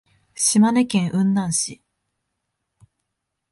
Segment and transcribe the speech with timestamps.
[0.33, 1.79] 島根県雲南市